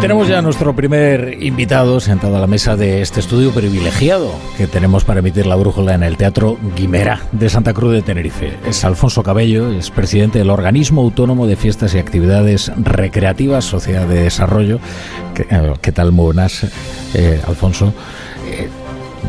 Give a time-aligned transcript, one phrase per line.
[0.00, 5.04] tenemos ya nuestro primer invitado sentado a la mesa de este estudio privilegiado que tenemos
[5.04, 8.56] para emitir la brújula en el Teatro Guimera de Santa Cruz de Tenerife.
[8.66, 14.22] Es Alfonso Cabello, es presidente del Organismo Autónomo de Fiestas y Actividades Recreativas, Sociedad de
[14.22, 14.78] Desarrollo.
[15.34, 16.12] ¿Qué, eh, tal?
[16.12, 16.36] Muy
[17.14, 17.92] eh, Alfonso.
[18.46, 18.68] Eh,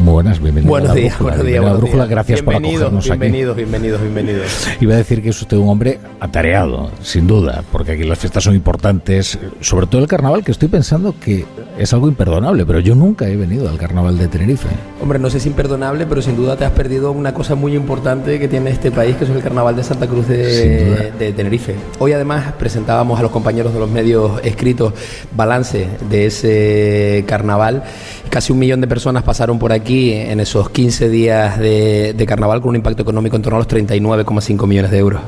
[0.01, 0.69] buenas, bienvenido.
[0.69, 1.61] Buenos días, buenos días.
[1.61, 3.19] Buenos brújula, gracias por acogernos bienvenidos, aquí.
[3.19, 4.67] Bienvenidos, bienvenidos, bienvenidos.
[4.79, 8.43] Iba a decir que es usted un hombre atareado, sin duda, porque aquí las fiestas
[8.43, 11.45] son importantes, sobre todo el carnaval, que estoy pensando que
[11.77, 14.67] es algo imperdonable, pero yo nunca he venido al carnaval de Tenerife.
[15.01, 18.39] Hombre, no sé si imperdonable, pero sin duda te has perdido una cosa muy importante
[18.39, 21.75] que tiene este país, que es el carnaval de Santa Cruz de, de Tenerife.
[21.99, 24.93] Hoy además presentábamos a los compañeros de los medios escritos
[25.35, 27.83] balance de ese carnaval.
[28.29, 32.69] Casi un millón de personas pasaron por aquí en esos 15 días de, carnaval con
[32.69, 35.21] un impacto económico en torno a los 39,5 millones de euros.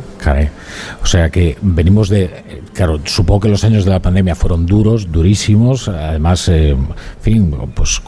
[1.02, 5.12] O sea que venimos de, claro, supongo que los años de la pandemia fueron duros,
[5.12, 6.88] durísimos, además, eh, en
[7.21, 8.01] fin, pues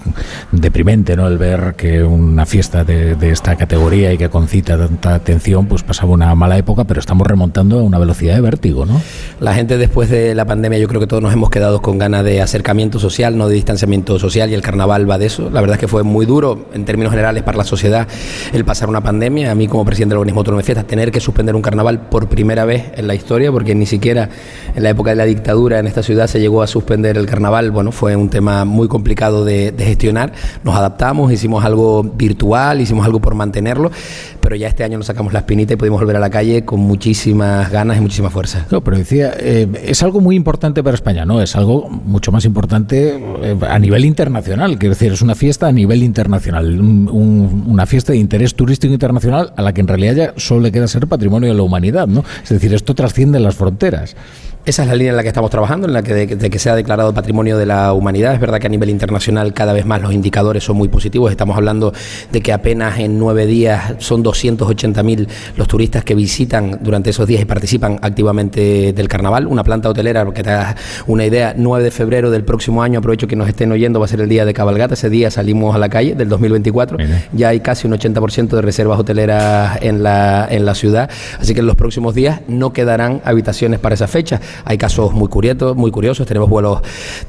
[0.51, 1.27] deprimente, ¿no?
[1.27, 6.11] El ver que una fiesta de, esta categoría y que concita tanta atención, pues pasaba
[6.11, 9.01] una mala época, pero estamos remontando a una velocidad de vértigo, ¿no?
[9.39, 12.23] La gente después de la pandemia, yo creo que todos nos hemos quedado con ganas
[12.23, 15.49] de acercamiento social, no de distanciamiento social, y el carnaval va de eso.
[15.49, 18.07] La verdad es que fue muy duro en términos generales para la sociedad
[18.51, 19.51] el pasar una pandemia.
[19.51, 22.27] A mí, como presidente del organismo autónomo de fiestas, tener que suspender un carnaval por
[22.27, 24.29] primera vez en la historia, porque ni siquiera
[24.75, 27.71] en la época de la dictadura en esta ciudad se llegó a suspender el carnaval.
[27.71, 30.33] Bueno, fue un tema muy complicado de, gestionar.
[30.63, 33.91] Nos adaptamos, hicimos algo virtual, hicimos algo por mantenerlo,
[34.43, 36.81] pero ya este año nos sacamos la espinita y pudimos volver a la calle con
[36.81, 38.67] muchísimas ganas y muchísima fuerza.
[38.69, 41.41] No, pero decía, eh, es algo muy importante para España, ¿no?
[41.41, 45.71] Es algo mucho más importante eh, a nivel internacional, quiero decir, es una fiesta a
[45.71, 50.61] nivel internacional, una fiesta de interés turístico internacional a la que en realidad ya solo
[50.61, 52.25] le queda ser patrimonio de la humanidad, ¿no?
[52.43, 54.15] Es decir, esto trasciende las fronteras.
[54.65, 56.73] Esa es la línea en la que estamos trabajando, en la que de, que sea
[56.73, 58.33] declarado patrimonio de la humanidad.
[58.33, 61.31] Es verdad que a nivel internacional cada vez más los indicadores son muy positivos.
[61.31, 61.91] Estamos hablando
[62.31, 67.41] de que apenas en nueve días son 280.000 los turistas que visitan durante esos días
[67.41, 69.47] y participan activamente del carnaval.
[69.47, 73.27] Una planta hotelera, que te das una idea, 9 de febrero del próximo año, aprovecho
[73.27, 74.93] que nos estén oyendo, va a ser el día de cabalgata.
[74.93, 76.99] Ese día salimos a la calle del 2024.
[77.33, 81.09] Ya hay casi un 80% de reservas hoteleras en la, en la ciudad.
[81.37, 84.39] Así que en los próximos días no quedarán habitaciones para esa fecha.
[84.65, 86.25] Hay casos muy curiosos, muy curiosos.
[86.27, 86.79] Tenemos vuelos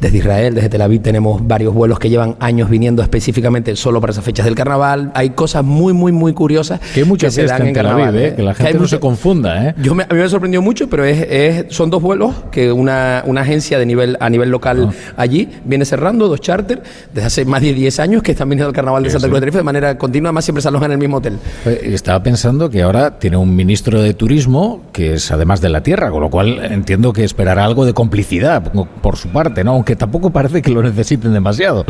[0.01, 4.13] desde Israel, desde Tel Aviv, tenemos varios vuelos que llevan años viniendo específicamente solo para
[4.13, 5.11] esas fechas del carnaval.
[5.15, 8.35] Hay cosas muy, muy, muy curiosas que, hay muchas se dan en, Tel Aviv, ¿eh?
[8.37, 9.69] que la gente no se confunda.
[9.69, 9.75] ¿eh?
[9.83, 13.79] Yo a mí me sorprendió mucho, pero es, son dos vuelos que una, una agencia
[13.79, 15.15] de nivel a nivel local ah.
[15.17, 18.75] allí viene cerrando, dos charters, desde hace más de 10 años que están viniendo al
[18.75, 20.99] carnaval de Santa Cruz de Tenerife de manera continua, además siempre se alojan en el
[20.99, 21.39] mismo hotel.
[21.83, 26.11] Estaba pensando que ahora tiene un ministro de turismo que es además de la tierra,
[26.11, 28.71] con lo cual entiendo que esperará algo de complicidad
[29.01, 29.71] por su parte, ¿no?
[29.71, 31.87] Aunque tampoco parece que lo necesiten demasiado.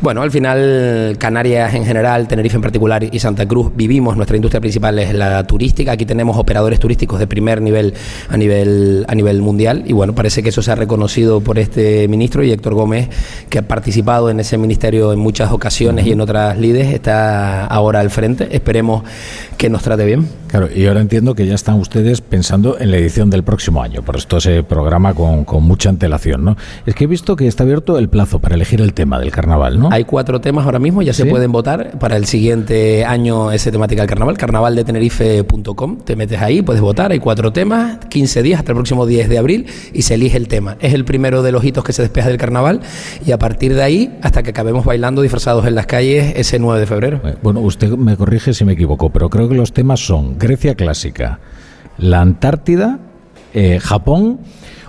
[0.00, 4.60] Bueno, al final Canarias en general, Tenerife en particular y Santa Cruz vivimos, nuestra industria
[4.60, 7.94] principal es la turística, aquí tenemos operadores turísticos de primer nivel
[8.28, 12.08] a nivel a nivel mundial y bueno, parece que eso se ha reconocido por este
[12.08, 13.08] ministro y Héctor Gómez,
[13.48, 18.00] que ha participado en ese ministerio en muchas ocasiones y en otras lides, está ahora
[18.00, 18.48] al frente.
[18.50, 19.04] Esperemos
[19.56, 20.28] que nos trate bien.
[20.48, 24.02] Claro, y ahora entiendo que ya están ustedes pensando en la edición del próximo año,
[24.02, 26.56] por esto programa con, mucha antelación, ¿no?
[26.86, 29.78] Es que he visto que está abierto el plazo para elegir el tema del carnaval,
[29.78, 29.88] ¿no?
[29.92, 34.02] Hay cuatro temas ahora mismo, ya se pueden votar para el siguiente año ese temática
[34.02, 38.76] del carnaval, carnavaldetenerife.com, te metes ahí, puedes votar, hay cuatro temas, 15 días hasta el
[38.76, 40.76] próximo 10 de abril y se elige el tema.
[40.80, 42.80] Es el primero de los hitos que se despeja del carnaval
[43.24, 46.80] y a partir de ahí hasta que acabemos bailando disfrazados en las calles ese 9
[46.80, 47.20] de febrero.
[47.42, 51.40] Bueno, usted me corrige si me equivoco, pero creo que los temas son Grecia clásica,
[51.98, 52.98] la Antártida,
[53.54, 54.40] eh, Japón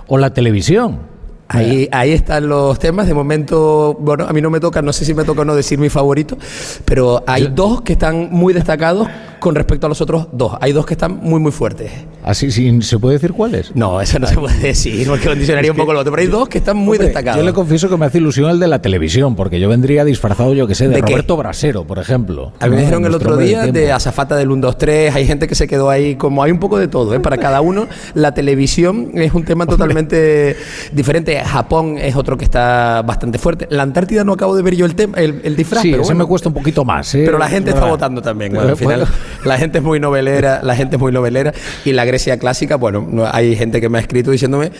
[0.06, 1.14] o la televisión.
[1.48, 3.06] Ahí, ahí están los temas.
[3.06, 5.54] De momento, bueno, a mí no me toca, no sé si me toca o no
[5.54, 6.36] decir mi favorito,
[6.84, 9.08] pero hay dos que están muy destacados
[9.40, 10.56] con respecto a los otros dos.
[10.60, 11.90] Hay dos que están muy, muy fuertes.
[12.24, 13.76] ¿Así sí, se puede decir cuáles?
[13.76, 16.10] No, eso no se puede decir, porque condicionaría un poco lo otro.
[16.12, 17.38] Pero hay dos que están muy destacados.
[17.38, 20.54] Yo le confieso que me hace ilusión el de la televisión, porque yo vendría disfrazado,
[20.54, 22.52] yo que sé, de, Roberto Brasero, por ejemplo.
[22.60, 25.14] A mí me dijeron el otro día de azafata del 1, 2, 3.
[25.14, 27.20] Hay gente que se quedó ahí, como hay un poco de todo, ¿eh?
[27.20, 27.88] para cada uno.
[28.14, 30.56] La televisión es un tema totalmente
[30.92, 31.38] diferente.
[31.40, 33.66] Japón es otro que está bastante fuerte.
[33.70, 35.82] La Antártida no acabo de ver yo el, tema, el, disfraz.
[35.82, 37.14] Sí, pero me cuesta un poquito más.
[37.14, 37.22] ¿eh?
[37.26, 38.56] Pero la gente está votando también.
[38.56, 39.06] al final,
[39.44, 41.52] la gente es muy novelera, la gente es muy novelera.
[41.84, 44.70] Y la Grecia clásica, bueno, hay gente que me ha escrito diciéndome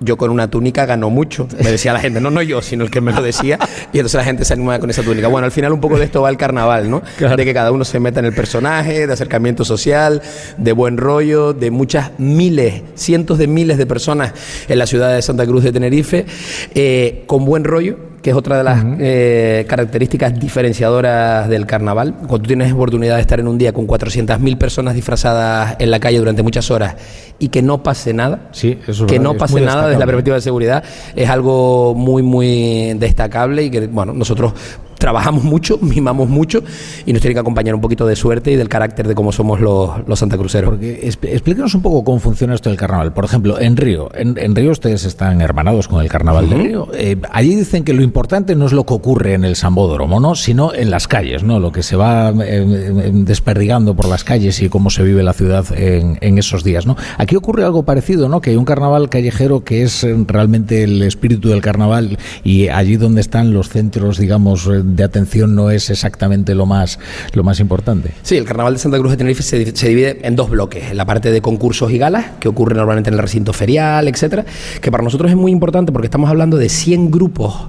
[0.00, 1.48] yo con una túnica gano mucho.
[1.62, 3.58] Me decía la gente, no, no yo, sino el que me lo decía.
[3.92, 5.28] Y entonces la gente se animaba con esa túnica.
[5.28, 7.02] Bueno, al final un poco de esto va el carnaval, ¿no?
[7.18, 10.20] De que cada uno se meta en el personaje, de acercamiento social,
[10.58, 14.34] de buen rollo, de muchas miles, cientos de miles de personas
[14.68, 16.26] en la ciudad de Santa Cruz de Tenerife,
[16.74, 22.14] eh, con buen rollo que es otra de las eh, características diferenciadoras del carnaval.
[22.14, 25.98] Cuando tú tienes oportunidad de estar en un día con 400.000 personas disfrazadas en la
[25.98, 26.94] calle durante muchas horas
[27.38, 30.42] y que no pase nada, sí, eso que no pase nada desde la perspectiva de
[30.42, 30.84] seguridad,
[31.16, 34.52] es algo muy, muy destacable y que, bueno, nosotros
[35.02, 36.62] trabajamos mucho, mimamos mucho
[37.04, 39.60] y nos tiene que acompañar un poquito de suerte y del carácter de cómo somos
[39.60, 40.70] los, los santacruceros.
[40.70, 43.12] Porque explíquenos un poco cómo funciona esto del carnaval.
[43.12, 46.88] Por ejemplo, en Río, en, Río ustedes están hermanados con el carnaval de Río.
[46.94, 50.36] Eh, allí dicen que lo importante no es lo que ocurre en el Sambódromo, ¿no?
[50.36, 51.58] sino en las calles, ¿no?
[51.58, 55.32] lo que se va eh, eh, desperdigando por las calles y cómo se vive la
[55.32, 56.86] ciudad en, en, esos días.
[56.86, 56.96] ¿no?
[57.18, 58.40] Aquí ocurre algo parecido, ¿no?
[58.40, 63.20] que hay un carnaval callejero que es realmente el espíritu del carnaval y allí donde
[63.20, 66.98] están los centros, digamos, de atención no es exactamente lo más,
[67.32, 68.12] lo más importante.
[68.22, 69.58] Sí, el Carnaval de Santa Cruz de Tenerife se,
[69.88, 70.94] divide en dos bloques.
[70.94, 74.44] La parte de concursos y galas, que ocurre normalmente en el recinto ferial, etcétera,
[74.80, 77.68] que para nosotros es muy importante porque estamos hablando de 100 grupos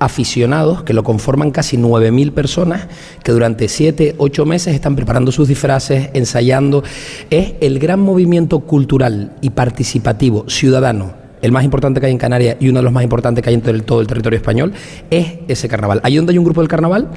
[0.00, 2.86] aficionados que lo conforman casi 9.000 personas
[3.24, 6.84] que durante 7, 8 meses están preparando sus disfraces, ensayando.
[7.30, 12.56] Es el gran movimiento cultural y participativo ciudadano el más importante que hay en Canarias
[12.60, 14.72] y uno de los más importantes que hay en todo el territorio español,
[15.10, 16.00] es ese carnaval.
[16.02, 17.08] Ahí donde hay un grupo del carnaval,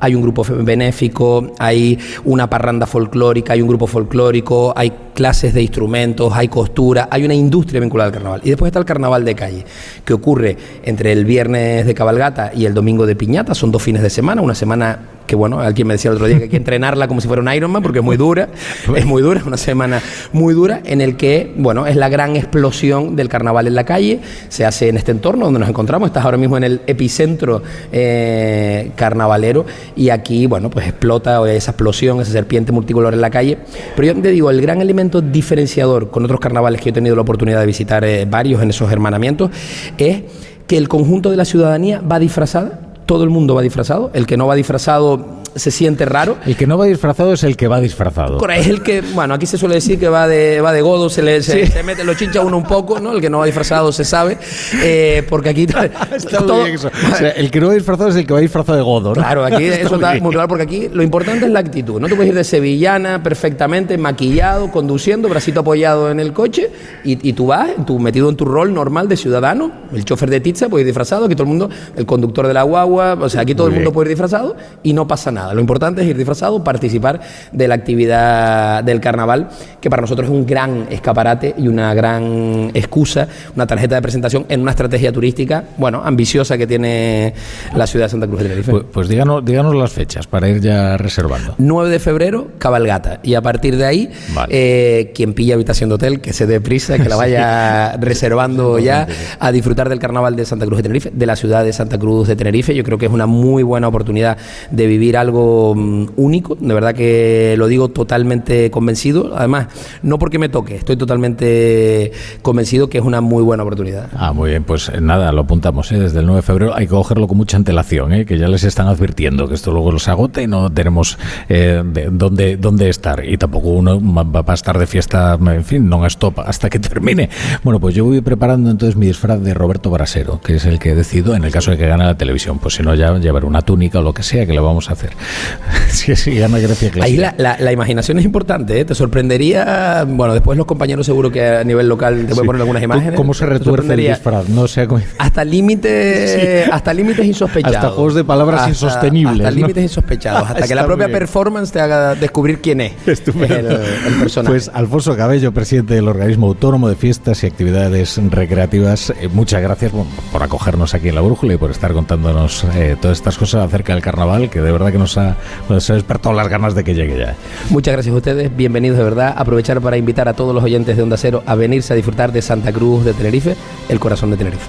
[0.00, 5.62] hay un grupo benéfico, hay una parranda folclórica, hay un grupo folclórico, hay clases de
[5.62, 8.40] instrumentos, hay costura, hay una industria vinculada al carnaval.
[8.44, 9.64] Y después está el carnaval de calle,
[10.04, 14.02] que ocurre entre el viernes de cabalgata y el domingo de piñata, son dos fines
[14.02, 16.56] de semana, una semana que bueno, alguien me decía el otro día que hay que
[16.56, 18.48] entrenarla como si fuera un Ironman porque es muy dura,
[18.94, 23.16] es muy dura, una semana muy dura en el que, bueno, es la gran explosión
[23.16, 26.36] del carnaval en la calle, se hace en este entorno donde nos encontramos, estás ahora
[26.36, 27.62] mismo en el epicentro
[27.92, 29.64] eh, carnavalero
[29.96, 33.58] y aquí, bueno, pues explota esa explosión, esa serpiente multicolor en la calle,
[33.96, 37.22] pero yo te digo, el gran elemento diferenciador con otros carnavales que he tenido la
[37.22, 39.50] oportunidad de visitar eh, varios en esos hermanamientos
[39.98, 40.22] es
[40.66, 44.10] que el conjunto de la ciudadanía va disfrazada todo el mundo va disfrazado.
[44.14, 46.36] El que no va disfrazado se siente raro.
[46.46, 48.38] El que no va disfrazado es el que va disfrazado.
[48.48, 51.22] Es el que, bueno, aquí se suele decir que va de, va de godo, se
[51.22, 53.12] le se, mete, lo chincha uno un poco, ¿no?
[53.12, 54.38] El que no va disfrazado se sabe.
[54.82, 55.66] Eh, porque aquí.
[57.36, 59.14] el que no va disfrazado es el que va disfrazado de godo, ¿no?
[59.14, 62.00] Claro, aquí eso está muy claro, porque aquí lo importante es la actitud.
[62.00, 66.70] No te puedes ir de sevillana perfectamente, maquillado, conduciendo, bracito apoyado en el coche,
[67.04, 70.68] y, tú vas, tú metido en tu rol normal de ciudadano, el chofer de pizza,
[70.68, 73.54] puede ir disfrazado, aquí todo el mundo, el conductor de la guagua, o sea, aquí
[73.54, 75.43] todo el mundo puede ir disfrazado y no pasa nada.
[75.52, 77.20] Lo importante es ir disfrazado, participar
[77.52, 79.48] de la actividad del carnaval,
[79.80, 84.46] que para nosotros es un gran escaparate y una gran excusa, una tarjeta de presentación
[84.48, 87.34] en una estrategia turística, bueno, ambiciosa que tiene
[87.74, 88.70] la ciudad de Santa Cruz de Tenerife.
[88.70, 91.54] Pues, pues díganos, díganos las fechas para ir ya reservando.
[91.58, 93.20] 9 de febrero, cabalgata.
[93.22, 94.10] Y a partir de ahí,
[94.48, 99.06] eh, quien pilla habitación de hotel, que se dé prisa, que la vaya reservando ya
[99.38, 102.28] a disfrutar del carnaval de Santa Cruz de Tenerife, de la ciudad de Santa Cruz
[102.28, 102.74] de Tenerife.
[102.74, 104.36] Yo creo que es una muy buena oportunidad
[104.70, 109.68] de vivir algo mm, único, de verdad que lo digo totalmente convencido, además,
[110.02, 114.08] no porque me toque, estoy totalmente convencido que es una muy buena oportunidad.
[114.14, 115.98] Ah, muy bien, pues eh, nada, lo apuntamos, ¿eh?
[115.98, 118.26] desde el 9 de febrero hay que cogerlo con mucha antelación, ¿eh?
[118.26, 121.82] que ya les están advirtiendo que esto luego los agote y no tenemos eh,
[122.12, 126.40] dónde, dónde estar, y tampoco uno va a estar de fiesta, en fin, no stop
[126.40, 127.28] hasta que termine.
[127.62, 130.94] Bueno, pues yo voy preparando entonces mi disfraz de Roberto Brasero, que es el que
[130.94, 133.62] decido en el caso de que gane la televisión, pues si no ya llevar una
[133.62, 135.12] túnica o lo que sea que le vamos a hacer.
[135.88, 138.84] sí, sí, gana Grecia Ahí la, la, imaginación es importante, ¿eh?
[138.84, 142.60] te sorprendería, bueno, después los compañeros seguro que a nivel local te voy a poner
[142.62, 143.16] algunas imágenes.
[143.16, 144.48] ¿Cómo se retuerce el disfraz?
[144.48, 144.86] No sé
[145.18, 147.76] Hasta límites, hasta límites insospechados.
[147.76, 149.40] Hasta juegos de palabras insostenibles.
[149.40, 153.80] Hasta límites insospechados, hasta que la propia performance te haga descubrir quién es Estupendo.
[153.80, 154.52] El, personaje.
[154.52, 159.92] Pues Alfonso Cabello, presidente del organismo autónomo de fiestas y actividades recreativas, eh, muchas gracias
[160.32, 163.94] por acogernos aquí en La Brújula y por estar contándonos eh, todas estas cosas acerca
[163.94, 165.36] del carnaval, que de verdad que nos ha,
[165.68, 167.34] nos ha despertado las ganas de que llegue ya.
[167.70, 169.34] Muchas gracias a ustedes, bienvenidos de verdad.
[169.36, 172.42] Aprovechar para invitar a todos los oyentes de Onda Cero a venirse a disfrutar de
[172.42, 173.56] Santa Cruz de Tenerife,
[173.88, 174.66] el corazón de Tenerife.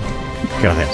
[0.62, 0.90] Gracias.